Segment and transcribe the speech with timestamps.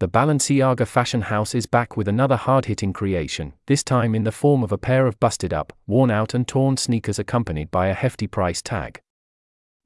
[0.00, 4.30] the Balenciaga fashion house is back with another hard hitting creation, this time in the
[4.30, 7.94] form of a pair of busted up, worn out, and torn sneakers accompanied by a
[7.94, 9.00] hefty price tag.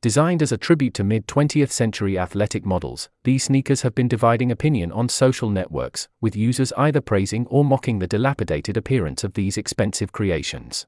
[0.02, 4.52] Designed as a tribute to mid 20th century athletic models, these sneakers have been dividing
[4.52, 9.56] opinion on social networks, with users either praising or mocking the dilapidated appearance of these
[9.56, 10.86] expensive creations.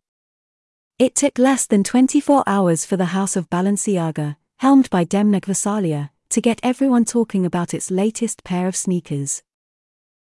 [0.99, 6.11] It took less than 24 hours for the House of Balenciaga, helmed by Demna Gvasalia,
[6.35, 9.45] to get everyone talking about its latest pair of sneakers.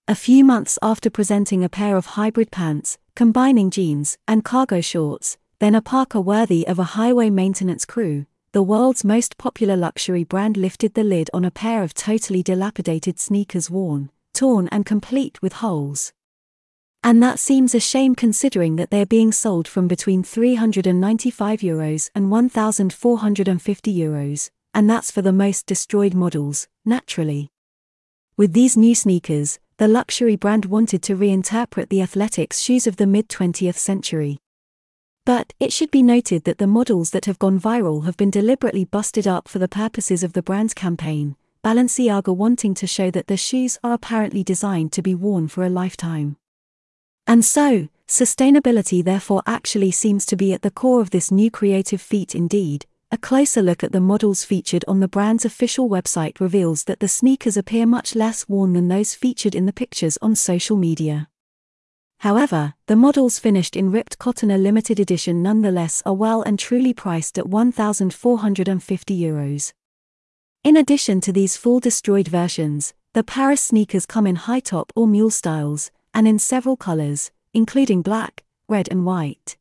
[0.07, 5.37] A few months after presenting a pair of hybrid pants, combining jeans and cargo shorts,
[5.59, 10.57] then a parka worthy of a highway maintenance crew, the world's most popular luxury brand
[10.57, 15.53] lifted the lid on a pair of totally dilapidated sneakers worn, torn, and complete with
[15.61, 16.11] holes.
[17.03, 22.31] And that seems a shame considering that they're being sold from between 395 euros and
[22.31, 27.49] 1,450 euros, and that's for the most destroyed models, naturally.
[28.37, 33.07] With these new sneakers, the luxury brand wanted to reinterpret the athletics shoes of the
[33.07, 34.39] mid 20th century.
[35.25, 38.85] But it should be noted that the models that have gone viral have been deliberately
[38.85, 43.37] busted up for the purposes of the brand's campaign, Balenciaga wanting to show that the
[43.37, 46.37] shoes are apparently designed to be worn for a lifetime.
[47.27, 52.01] And so, sustainability therefore actually seems to be at the core of this new creative
[52.01, 52.85] feat indeed.
[53.11, 57.07] A closer look at the models featured on the brand's official website reveals that the
[57.07, 61.27] sneakers appear much less worn than those featured in the pictures on social media.
[62.19, 66.93] However, the models finished in ripped cotton a limited edition nonetheless are well and truly
[66.93, 69.73] priced at 1,450 euros.
[70.63, 75.07] In addition to these full destroyed versions, the Paris sneakers come in high top or
[75.07, 79.57] mule styles, and in several colors, including black, red, and white.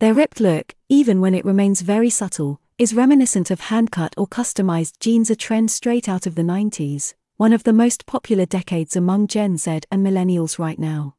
[0.00, 4.26] Their ripped look, even when it remains very subtle, is reminiscent of hand cut or
[4.26, 8.96] customized jeans, a trend straight out of the 90s, one of the most popular decades
[8.96, 11.16] among Gen Z and millennials right now.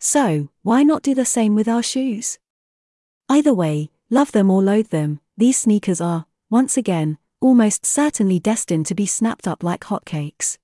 [0.00, 2.40] So, why not do the same with our shoes?
[3.28, 8.86] Either way, love them or loathe them, these sneakers are, once again, almost certainly destined
[8.86, 10.58] to be snapped up like hotcakes.